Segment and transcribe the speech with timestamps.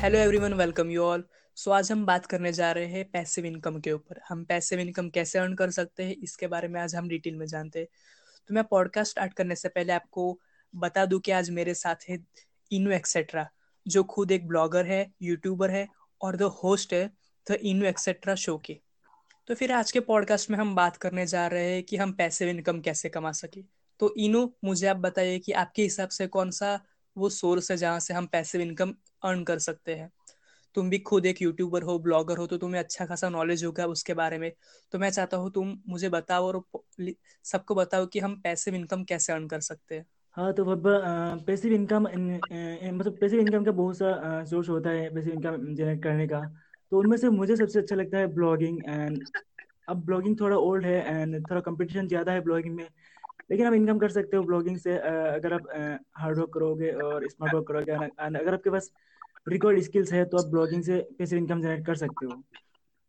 [0.00, 1.22] Hello everyone welcome you all
[1.56, 5.08] so आज हम बात करने जा रहे हैं पैसिव इनकम के ऊपर। हम पैसिव इनकम
[5.08, 7.88] कैसे अर्न कर सकते हैं, इसके बारे में आज हम डिटेल में जानते हैं।
[8.48, 10.38] तो मैं पॉडकास्ट स्टार्ट करने से पहले आपको
[10.74, 12.18] बता दूँ कि आज मेरे साथ है
[12.70, 13.46] इनू एक्सेट्रा
[13.86, 15.86] जो खुद एक ब्लॉगर है यूट्यूबर है
[16.20, 17.06] और द होस्ट है
[17.46, 18.78] द इनू एक्सेट्रा शो के।
[19.48, 22.48] तो फिर आज के पॉडकास्ट में हम बात करने जा रहे हैं कि हम पैसिव
[22.48, 23.62] इनकम कैसे कमा सके।
[24.00, 26.78] तो इनू, मुझे आप बताइए कि आपके हिसाब से कौन सा
[27.20, 30.10] वो सोर्स है जहाँ से हम पैसिव इनकम अर्न कर सकते हैं।
[30.76, 34.14] तुम भी खुद एक यूट्यूबर हो, ब्लॉगर हो तो तुम्हें अच्छा खासा नॉलेज होगा उसके
[34.14, 34.50] बारे में।
[34.92, 36.62] तो मैं चाहता हूँ तुम मुझे बताओ और
[37.44, 40.06] सबको बताओ कि हम पैसिव इनकम कैसे अर्न कर सकते हैं।
[40.36, 40.64] हाँ तो
[41.46, 46.26] पैसिव इनकम मतलब पैसिव इनकम का बहुत सा सोर्स होता है पैसिव इनकम जनरेट करने
[46.28, 46.40] का।
[46.92, 49.24] तो उनमें से मुझे सबसे अच्छा लगता है ब्लॉगिंग एंड
[49.88, 52.88] अब ब्लॉगिंग थोड़ा ओल्ड है एंड थोड़ा कंपटीशन ज़्यादा है ब्लॉगिंग में।
[53.50, 55.68] लेकिन आप इनकम कर सकते हो ब्लॉगिंग से अगर आप
[56.16, 58.90] हार्ड वर्क करोगे और स्मार्ट वर्क करोगे अगर आपके पास
[59.48, 62.42] रिकॉर्ड स्किल्स है तो आप ब्लॉगिंग से पैसिव इनकम जनरेट कर सकते हो।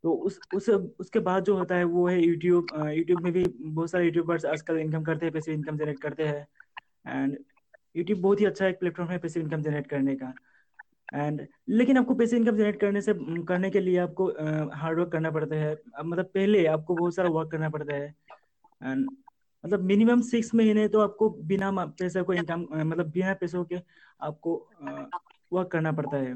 [0.03, 3.92] तो उस उस, उसके बाद जो होता है, वो है यूट्यूब यूट्यूब में भी बहुत
[3.92, 6.48] सारे यूट्यूबर्स आजकल इनकम करते हैं पैसिव इनकम जनरेट करते हैं।
[7.08, 7.38] एंड
[7.95, 10.33] यूट्यूब बहुत ही अच्छा एक प्लेटफॉर्म है पैसिव इनकम जनरेट करने का।
[11.14, 14.28] एंड लेकिन आपको पैसे इनकम जनरेट करने से, करने के लिए आपको
[14.73, 18.14] हार्ड वर्क करना पड़ता है। मतलब पहले आपको बहुत सारा वर्क करना पड़ता है।
[18.81, 19.09] एंड
[19.64, 23.80] मतलब मिनिमम सिक्स महीने तो आपको बिना पैसे को इनकम मतलब बिना पैसों के
[24.22, 24.56] आपको
[25.52, 26.34] वर्क करना पड़ता है।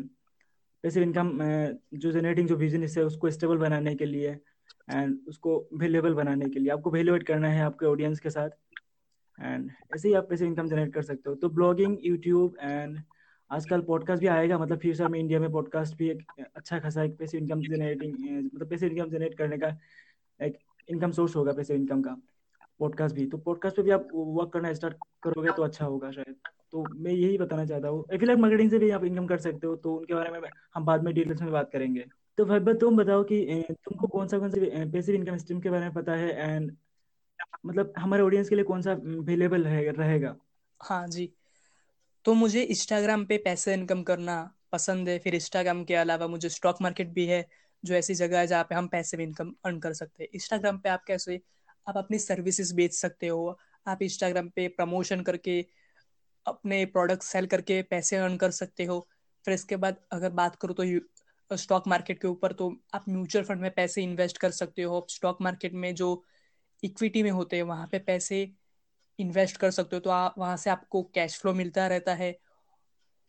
[0.83, 1.39] पैसे इनकम
[1.95, 4.31] जो जनरेटिंग जो बिज़नेस है, उसको स्टेबल बनाने के लिए
[4.91, 8.49] एंड उसको वेल्यूएबल बनाने के लिए। आपको वेल्यूएट करना है आपके ऑडियंस के साथ
[9.37, 12.99] एंड ऐसे ही आप पैसे इनकम जनरेट कर सकते हो। तो ब्लॉगिंग यूट्यूब एंड
[13.51, 16.23] आजकल पॉडकास्ट भी आएगा। मतलब फ्यूचर में इंडिया में पॉडकास्ट भी एक
[16.55, 18.13] अच्छा खासा एक पैसे इनकम जनरेटिंग
[18.45, 19.77] मतलब पैसे इनकम जनरेट करने का
[20.39, 20.57] एक
[20.89, 22.15] इनकम सोर्स होगा पैसे इनकम का।
[22.79, 26.35] पॉडकास्ट भी। तो पॉडकास्ट पे भी आप वर्क करना स्टार्ट करोगे तो अच्छा होगा शायद।
[26.71, 29.75] तो मैं यही बताना चाहता हूँ। एफिलेट मार्केटिंग से भी आप इनकम कर सकते हो
[29.75, 32.05] तो उनके बारे में हम बाद में डिटेल्स में बात करेंगे।
[32.37, 34.59] तो भाई, तुम बताओ कि तुमको कौन सा कौन सा
[34.91, 36.75] पैसिव इनकम स्ट्रीम के बारे में पता है एंड
[37.65, 40.35] मतलब हमारे ऑडियंस के लिए कौन सा अवेलेबल रहेगा?
[40.81, 41.31] हाँ जी।
[42.25, 44.35] तो मुझे इंस्टाग्राम पे पैसे इनकम करना
[44.71, 47.45] पसंद है। फिर इंस्टाग्राम के अलावा मुझे स्टॉक मार्केट भी है,
[47.83, 50.77] जो ऐसी जगह है जहाँ पे हम पैसे भी इनकम अर्न कर सकते हैं। इंस्टाग्राम
[50.77, 51.39] पे आप कैसे
[51.87, 53.57] आप अपनी सर्विसेज़ बेच सकते हो।
[53.87, 55.59] आप इंस्टाग्राम पे प्रमोशन करके
[56.45, 58.99] अपने प्रोडक्ट सेल करके पैसे अर्न कर सकते हो।
[59.45, 60.75] फिर इसके बाद अगर बात करूँ
[61.51, 65.05] तो स्टॉक मार्केट के ऊपर तो आप म्यूचुअल फंड में पैसे इन्वेस्ट कर सकते हो।
[65.09, 66.23] स्टॉक मार्केट में जो
[66.83, 68.41] इक्विटी में होते हैं वहाँ पे पैसे
[69.19, 72.31] इन्वेस्ट कर सकते हो। तो आप वहाँ से आपको कैश फ्लो मिलता रहता है।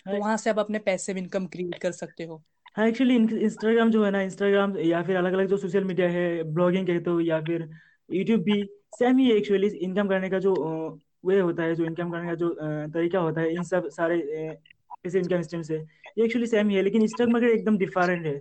[0.06, 2.43] तो वहाँ से आप अपने पैसे इनकम क्रिएट कर सकते हो।
[2.77, 6.43] हाँ एक्चुअली इंस्टाग्राम जो है ना इंस्टाग्राम या फिर अलग अलग जो सोशल मीडिया है
[6.53, 7.69] ब्लॉगिंग कहते हो या फिर
[8.11, 8.62] यूट्यूब भी
[8.94, 10.55] सेम ही एक्चुअली इनकम करने का जो
[11.27, 12.49] वे होता है, जो इनकम करने का जो
[12.93, 14.19] तरीका होता है, इन सब सारे
[15.05, 15.77] ऐसे इनकम स्ट्रीम से,
[16.19, 18.39] ये एक्चुअली सेम ही है लेकिन स्टॉक मार्केट एकदम डिफरेंट है।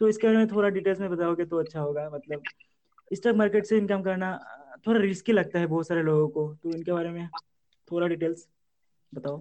[0.00, 2.42] तो इसके बारे में थोड़ा डिटेल्स में बताओगे तो अच्छा होगा मतलब
[3.10, 4.38] स्टॉक मार्केट से इनकम करना
[4.86, 7.28] थोड़ा रिस्की लगता है बहुत सारे लोगों को। तो इनके बारे में
[7.88, 8.46] थोड़ा डिटेल्स
[9.12, 9.36] बताओ।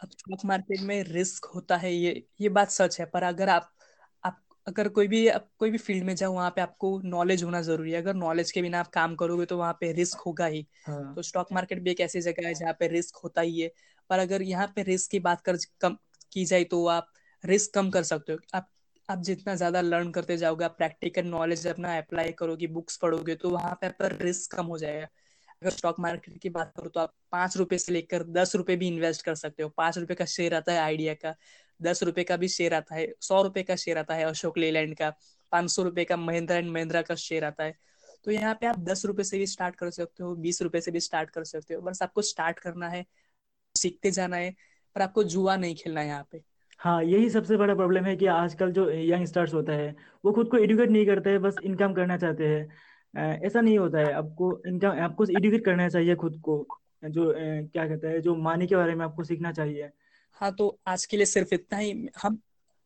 [0.00, 3.70] अब स्टॉक मार्केट में रिस्क होता है, ये ये बात सच है, पर अगर आप
[4.70, 7.92] अगर कोई भी आप कोई भी फ़ील्ड में जाओ वहाँ पे आपको नॉलेज होना ज़रूरी
[7.92, 11.14] है। अगर नॉलेज के बिना आप काम करोगे तो वहाँ पे रिस्क होगा ही। हाँ.
[11.14, 13.70] तो स्टॉक मार्केट भी एक ऐसी जगह है जहाँ पे रिस्क होता ही है।
[14.10, 15.96] पर अगर यहाँ पे रिस्क की बात कर कम
[16.32, 17.12] की जाए तो आप
[17.44, 18.68] रिस्क कम कर सकते हो। आप
[19.08, 23.50] आप जितना ज़्यादा लर्न करते जाओगे आप प्रैक्टिकल नॉलेज अपना अप्लाई करोगे बुक्स पढ़ोगे तो
[23.50, 25.06] वहाँ पे पर रिस्क कम हो जाएगा।
[25.62, 28.86] अगर स्टॉक मार्केट की बात करो तो आप पाँच रुपए से लेकर दस रुपए भी
[28.88, 31.34] इन्वेस्ट कर सकते हो। पाँच रुपए का शेयर आता है आइडिया का।
[31.80, 34.94] दस रुपए का भी शेयर आता है, सौ रुपए का शेयर आता है अशोक लेलैंड
[34.96, 35.10] का,
[35.52, 37.74] पाँच सौ रुपए का महिंद्रा एंड महिंद्रा का शेयर आता है।
[38.24, 40.90] तो यहाँ पे आप दस रुपए से भी स्टार्ट कर सकते हो, बीस रुपए से
[40.90, 43.04] भी स्टार्ट कर सकते हो, बस आपको स्टार्ट करना है,
[43.74, 44.54] सीखते जाना है,
[44.96, 46.42] पर आपको जुआ नहीं खेलना है यहाँ पे।
[46.80, 50.48] हाँ यही सबसे बड़ा प्रॉब्लम है कि आजकल जो यंग स्टार्स होता है, वो खुद
[50.50, 54.50] को एडुकेट नहीं करते हैं बस इनकम करना चाहते हैं। ऐसा नहीं होता है, आपको
[54.66, 56.66] इनकम आपको एडुकेट करना चाहिए खुद को,
[57.04, 59.90] जो क्या कहते हैं, जो मानी के बारे में आपको सीखना चाहिए।
[60.34, 62.38] हाँ तो आज के लिए सिर्फ़ इतना ही। हम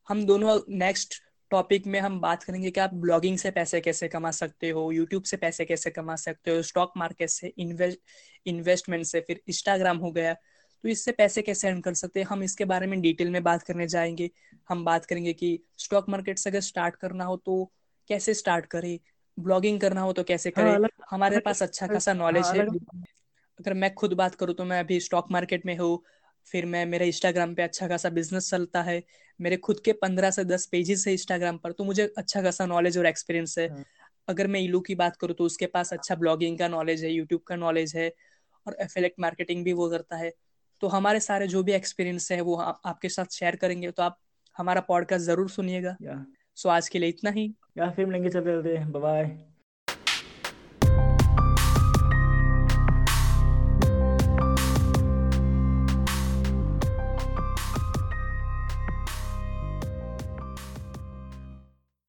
[0.08, 1.14] हम दोनों नेक्स्ट
[1.50, 5.23] टॉपिक में हम बात करेंगे कि आप ब्लॉगिंग से पैसे कैसे कमा सकते हो यूट्यूब
[5.23, 7.99] से पैसे कैसे कमा सकते हो स्टॉक मार्केट से इन्वेस्ट
[8.46, 12.43] इन्वेस्टमेंट से फिर इंस्टाग्राम हो गया। तो इससे पैसे कैसे अर्न कर सकते हैं हम
[12.43, 14.31] इसके बारे में डिटेल में बात करने जाएँगे।
[14.69, 17.64] हम बात करेंगे कि स्टॉक मार्केट से अगर स्टार्ट करना हो तो
[18.11, 18.99] कैसे स्टार्ट करें
[19.38, 22.67] ब्लॉगिंग करना हो तो कैसे हाँ, करें। हाँ, हमारे पास अच्छा खासा नॉलेज हाँ, है।
[23.58, 26.02] अगर मैं खुद बात करूँ तो मैं अभी स्टॉक मार्केट में हूँ
[26.46, 29.02] फिर मैं मेरे इंस्टाग्राम पे अच्छा खासा बिज़नेस चलता है।
[29.41, 32.99] मेरे खुद के पंद्रह से दस पेजेस है इंस्टाग्राम पर तो मुझे अच्छा खासा नॉलेज
[32.99, 33.85] और एक्सपीरियंस है। हाँ।
[34.29, 37.41] अगर मैं इलू की बात करूँ तो उसके पास अच्छा ब्लॉगिंग का नॉलेज है यूट्यूब
[37.41, 38.12] का नॉलेज है
[38.67, 40.32] और एफिलेट मार्केटिंग भी वो करता है।
[40.82, 44.19] तो हमारे सारे जो भी एक्सपीरियंस है वो आप, आपके साथ शेयर करेंगे तो आप
[44.56, 45.97] हमारा पॉडकास्ट ज़रूर सुनिएगा।
[46.56, 49.53] सो आज के लिए इतना ही। या फिर मिलेंगे चलते चलते बाय